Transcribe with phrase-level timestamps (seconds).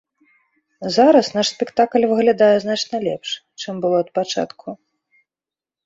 [0.95, 3.29] Зараз наш спектакль выглядае значна лепш,
[3.63, 4.69] чым было ад пачатку.